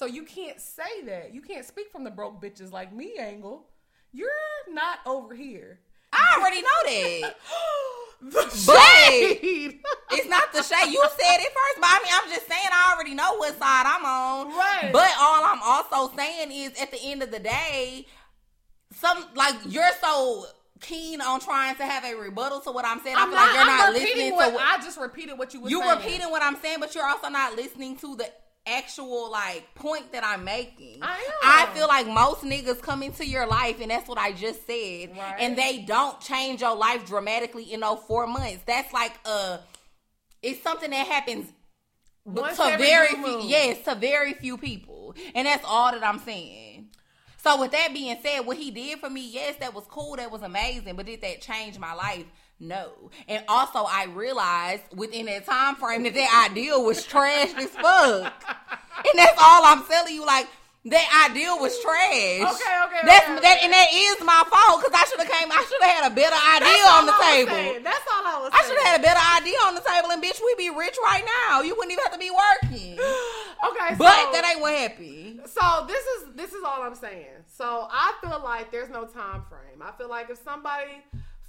[0.00, 1.34] So you can't say that.
[1.34, 3.66] You can't speak from the broke bitches like me angle.
[4.12, 4.30] You're
[4.72, 5.78] not over here.
[6.10, 7.36] I already know that.
[8.22, 9.78] the But- shade.
[10.12, 10.90] It's not the shade.
[10.90, 13.84] You said it first, but I mean, I'm just saying I already know what side
[13.86, 14.46] I'm on.
[14.56, 14.88] Right.
[14.90, 18.06] But all I'm also saying is, at the end of the day,
[18.94, 20.46] some like you're so
[20.80, 23.16] keen on trying to have a rebuttal to what I'm saying.
[23.16, 25.38] I I'm feel not, like you're I'm not listening what to what I just repeated
[25.38, 25.78] what you were saying.
[25.78, 25.98] you saying.
[25.98, 28.26] repeating what I'm saying, but you're also not listening to the
[28.70, 30.98] actual like point that I'm making.
[31.02, 31.18] I.
[31.42, 35.10] I feel like most niggas come into your life, and that's what I just said,
[35.16, 35.36] Right.
[35.38, 38.60] and they don't change your life dramatically in those four months.
[38.66, 39.58] That's like uh
[40.42, 41.52] it's something that happens
[42.24, 46.88] Once to very few, yes, to very few people, and that's all that I'm saying.
[47.42, 50.30] So with that being said, what he did for me, yes, that was cool, that
[50.30, 52.26] was amazing, but did that change my life?
[52.60, 53.10] No.
[53.28, 58.34] And also, I realized within that time frame that that ideal was trash as fuck,
[58.44, 60.26] and that's all I'm telling you.
[60.26, 60.48] Like
[60.84, 62.44] that ideal was trash.
[62.44, 63.64] Okay, okay, That's okay, that, okay.
[63.64, 65.48] and that is my fault because I should have came.
[65.48, 67.80] I should have had a better idea on the I table.
[67.80, 68.60] That's all I was saying.
[68.60, 71.00] I should have had a better idea on the table, and bitch, we'd be rich
[71.00, 71.64] right now.
[71.64, 73.00] You wouldn't even have to be working.
[73.68, 75.40] Okay, But so, that ain't what happened.
[75.46, 77.44] So this is this is all I'm saying.
[77.46, 79.82] So I feel like there's no time frame.
[79.82, 81.02] I feel like if somebody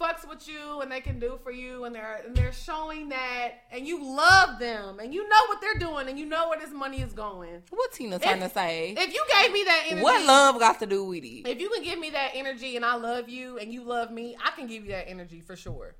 [0.00, 3.54] fucks with you and they can do for you and they're and they're showing that
[3.72, 6.70] and you love them and you know what they're doing and you know where this
[6.70, 7.62] money is going.
[7.70, 8.94] What Tina trying to say?
[8.96, 11.48] If you gave me that energy, What love got to do with it?
[11.48, 14.36] if you can give me that energy and I love you and you love me,
[14.42, 15.96] I can give you that energy for sure.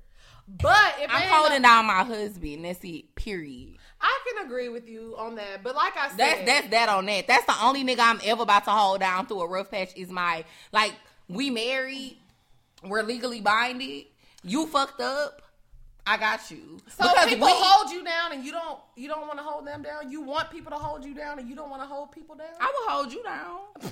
[0.61, 2.65] But if I'm holding down my husband.
[2.65, 3.13] That's it.
[3.15, 3.75] Period.
[4.01, 5.61] I can agree with you on that.
[5.63, 7.27] But like I said, That's that's that on that.
[7.27, 9.95] That's the only nigga I'm ever about to hold down through a rough patch.
[9.95, 10.93] Is my like
[11.27, 12.17] we married,
[12.83, 14.05] we're legally binded.
[14.43, 15.41] You fucked up.
[16.09, 16.79] I got you.
[16.97, 20.09] So people hold you down and you don't you don't want to hold them down.
[20.09, 22.47] You want people to hold you down and you don't want to hold people down.
[22.59, 23.59] I will hold you down.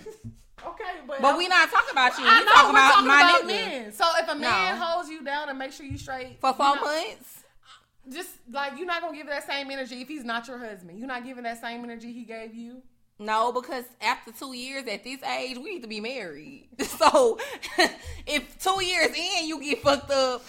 [0.65, 2.25] okay, but But we not talking about you.
[2.25, 3.47] I we know talking we're about talking my about nigga.
[3.47, 3.91] men.
[3.91, 4.83] So if a man No.
[4.83, 7.43] holds you down and make sure you straight For four months.
[8.11, 10.97] just like you're not gonna give that same energy if he's not your husband.
[10.97, 12.81] You're not giving that same energy he gave you.
[13.19, 16.69] No, because after two years at this age, we need to be married.
[16.97, 17.37] So
[18.25, 20.43] if two years in you get fucked up,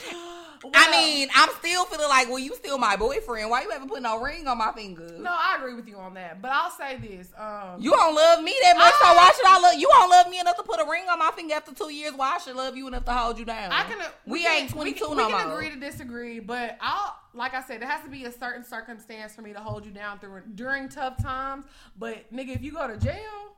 [0.74, 3.50] I mean, I'm still feeling like, well, you still my boyfriend.
[3.50, 5.16] Why you haven't put no ring on my finger?
[5.18, 6.42] No, I agree with you on that.
[6.42, 9.60] But I'll say this: um, You don't love me that much, so why should I
[9.60, 9.88] love you?
[9.90, 12.14] Don't love me enough to put a ring on my finger after two years.
[12.14, 13.72] Why should I should love you enough to hold you down?
[13.72, 13.98] I can.
[14.26, 15.56] We, can- ain't twenty we can, no We can more.
[15.60, 19.34] agree to disagree, but I'll like I said, there has to be a certain circumstance
[19.34, 21.66] for me to hold you down through during tough times.
[21.98, 23.54] But nigga, if you go to jail,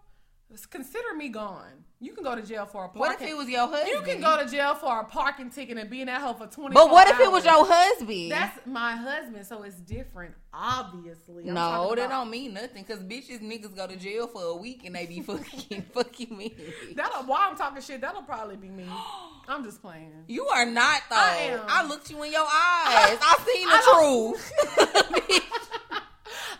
[0.70, 1.84] consider me gone.
[2.02, 3.00] You can go to jail for a parking.
[3.00, 3.88] what if it was your husband?
[3.88, 6.46] You can go to jail for a parking ticket and be in that hole for
[6.46, 6.72] twenty.
[6.72, 8.30] But what if it was your husband?
[8.32, 10.34] That's my husband, so it's different.
[10.52, 12.84] Obviously, I'm no, that don't mean nothing.
[12.84, 16.54] Cause bitches niggas go to jail for a week and they be fucking fucking me.
[16.96, 18.86] That'll, while I'm talking shit, that'll probably be me.
[19.48, 20.12] I'm just playing.
[20.26, 21.16] You are not though.
[21.16, 23.18] I I, looked you in your eyes.
[23.20, 24.52] I seen the I truth.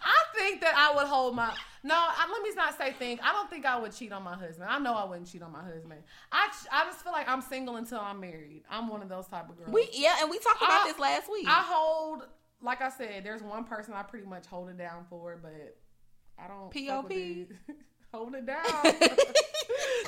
[0.03, 1.55] I think that I would hold my.
[1.83, 3.21] No, I, let me not say think.
[3.23, 4.69] I don't think I would cheat on my husband.
[4.69, 6.03] I know I wouldn't cheat on my husband.
[6.31, 8.65] I, I just feel like I'm single until I'm married.
[8.71, 9.71] I'm one of those type of girls.
[9.71, 11.47] we yeah, and we talked about I- this last week.
[11.49, 12.25] I hold,
[12.63, 15.77] like I said, there's one person I pretty much hold it down for, but
[16.39, 16.71] I don't.
[16.71, 17.13] POP?
[18.13, 18.65] Hold it down.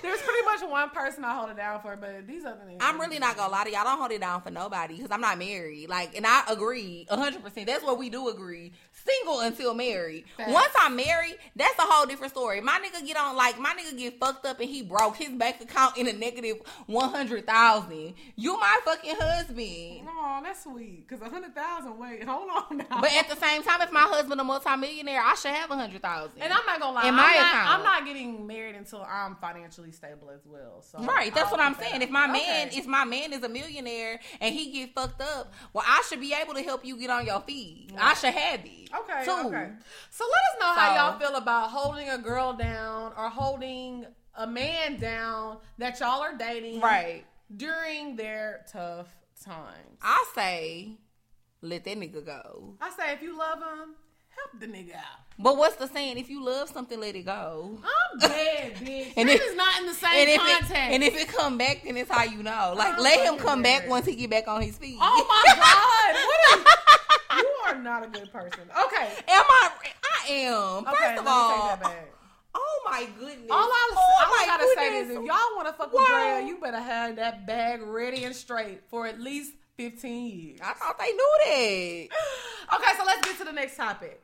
[0.03, 2.79] there's pretty much one person I hold it down for, but these other niggas.
[2.81, 3.81] I'm really not gonna lie to y'all.
[3.81, 5.89] I don't hold it down for nobody because I'm not married.
[5.89, 7.43] Like, and I agree 100.
[7.43, 8.73] percent That's what we do agree.
[8.93, 10.25] Single until married.
[10.49, 12.61] Once I'm married, that's a whole different story.
[12.61, 15.61] My nigga get on like my nigga get fucked up and he broke his bank
[15.61, 18.15] account in a negative one hundred thousand.
[18.37, 20.09] You my fucking husband.
[20.09, 21.07] Oh, that's sweet.
[21.09, 21.99] Cause a hundred thousand.
[21.99, 23.01] Wait, hold on now.
[23.01, 26.03] But at the same time, if my husband a multimillionaire, I should have a hundred
[26.03, 26.41] thousand.
[26.43, 27.03] And I'm not gonna lie.
[27.03, 27.69] In I'm my not, account.
[27.71, 30.83] I'm not getting married until I'm financially stable as well.
[30.83, 32.03] So Right, that's I'll what I'm keep that saying.
[32.03, 32.77] If my man, Okay.
[32.79, 36.35] if my man is a millionaire and he get fucked up, well, I should be
[36.35, 37.93] able to help you get on your feet.
[37.99, 38.91] I should have it.
[38.95, 39.31] okay, too.
[39.31, 39.69] okay.
[40.11, 44.47] So let us know how y'all feel about holding a girl down or holding a
[44.47, 47.25] man down that y'all are dating Right.
[47.55, 49.09] during their tough
[49.45, 49.99] times.
[50.03, 50.97] I say,
[51.61, 52.75] let that nigga go.
[52.81, 53.95] I say if you love him,
[54.37, 55.21] help the nigga out.
[55.39, 56.19] But what's the saying?
[56.19, 57.79] If you love something, let it go.
[57.83, 59.13] I'm dead, bitch.
[59.17, 60.71] And this if- is not in the same And context.
[60.71, 62.75] it and if it come back, then it's how you know.
[62.77, 64.99] Like I'm let him come back once he get back on his feet.
[65.01, 68.61] oh my god, what is, you are not a good person.
[68.85, 69.71] Okay, Am I?
[70.25, 70.79] I am.
[70.87, 72.13] okay, First let of me all, take that back.
[72.55, 73.47] oh my goodness.
[73.51, 75.27] All I, oh all I gotta say is, if y'all
[75.57, 76.07] want to fuck with.
[76.07, 79.53] Drea, you better have that bag ready and straight for at least
[79.91, 80.61] fifteen years.
[80.63, 82.09] I thought they knew that.
[82.77, 84.21] Okay, so let's get to the next topic.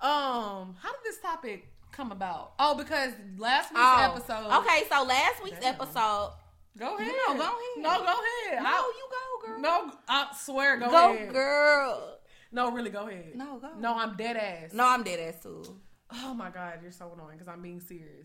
[0.00, 2.52] Um, how did this topic come about?
[2.58, 4.58] Oh, because last week's Oh, episode.
[4.58, 5.74] Okay, so last week's Damn.
[5.74, 6.32] episode.
[6.78, 7.12] Go ahead.
[7.26, 7.52] No, go ahead.
[7.78, 8.62] No, go ahead.
[8.62, 9.60] No, I- you go, girl.
[9.60, 11.32] no, I swear, go, go, ahead.
[11.32, 12.18] girl.
[12.52, 13.32] No, really, go ahead.
[13.34, 13.70] No, go.
[13.78, 14.72] No, I'm dead ass.
[14.72, 15.62] No, I'm dead ass too.
[16.22, 18.24] Oh my god, you're so annoying because I'm being serious.